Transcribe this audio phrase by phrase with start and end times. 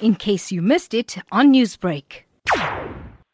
[0.00, 2.24] in case you missed it on Newsbreak.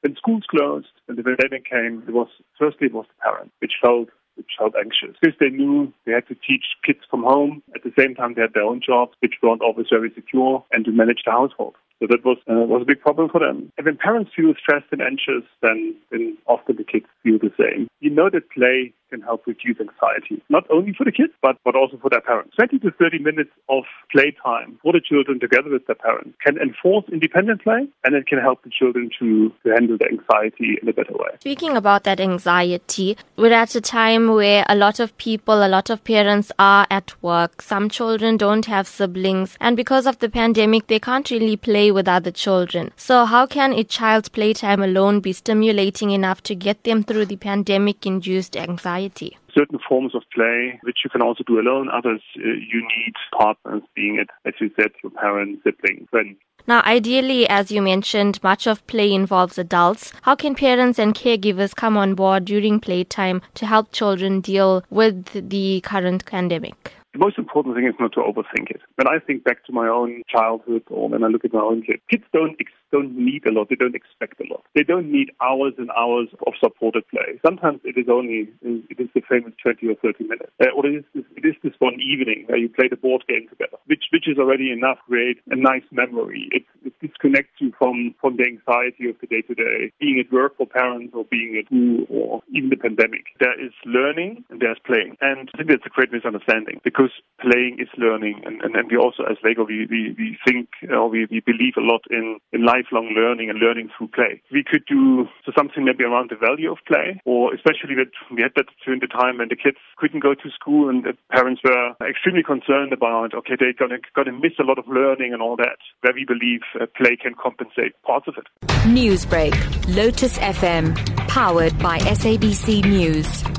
[0.00, 3.72] When schools closed and the pandemic came, it was firstly it was the parents which
[3.80, 7.62] felt which felt anxious because they knew they had to teach kids from home.
[7.74, 10.84] At the same time, they had their own jobs, which weren't always very secure, and
[10.84, 11.74] to manage the household.
[12.00, 13.72] So that was uh, was a big problem for them.
[13.78, 17.88] And when parents feel stressed and anxious, then, then often the kids feel the same.
[18.16, 21.98] Know that play can help reduce anxiety, not only for the kids, but, but also
[21.98, 22.54] for their parents.
[22.56, 27.04] 20 to 30 minutes of playtime for the children together with their parents can enforce
[27.12, 30.92] independent play and it can help the children to, to handle the anxiety in a
[30.92, 31.30] better way.
[31.40, 35.90] Speaking about that anxiety, we're at a time where a lot of people, a lot
[35.90, 37.62] of parents are at work.
[37.62, 42.08] Some children don't have siblings, and because of the pandemic, they can't really play with
[42.08, 42.92] other children.
[42.96, 47.36] So, how can a child's playtime alone be stimulating enough to get them through the
[47.36, 49.36] pandemic induced anxiety?
[49.56, 51.88] certain forms of play, which you can also do alone.
[51.88, 56.36] Others, uh, you need partners, being it, as you said, your parents, siblings, friends.
[56.68, 60.12] Now, ideally, as you mentioned, much of play involves adults.
[60.22, 65.48] How can parents and caregivers come on board during playtime to help children deal with
[65.48, 66.95] the current pandemic?
[67.16, 68.82] The most important thing is not to overthink it.
[68.96, 71.80] When I think back to my own childhood or when I look at my own
[71.80, 73.70] kids, kids don't ex- don't need a lot.
[73.70, 74.64] They don't expect a lot.
[74.74, 77.40] They don't need hours and hours of supported play.
[77.40, 80.96] Sometimes it is only it is the famous 20 or 30 minutes, uh, or it
[81.00, 84.28] is, it is this one evening where you play the board game together, which which
[84.28, 86.50] is already enough create a nice memory.
[86.52, 90.32] It, it disconnects you from from the anxiety of the day to day, being at
[90.32, 93.26] work for parents or being at school or even the pandemic.
[93.40, 97.78] There is learning and there's playing, and I think that's a great misunderstanding because playing
[97.80, 101.26] is learning, and, and, and we also as Lego we we, we think or we,
[101.30, 104.42] we believe a lot in in lifelong learning and learning through play.
[104.50, 108.42] We could do so something maybe around the value of play, or especially that we
[108.42, 111.60] had that during the time when the kids couldn't go to school and the parents
[111.64, 115.56] were extremely concerned about, okay, they're gonna, gonna miss a lot of learning and all
[115.56, 118.46] that, where we believe uh, play can compensate parts of it.
[118.86, 119.54] Newsbreak,
[119.94, 120.96] Lotus FM,
[121.28, 123.55] powered by SABC News.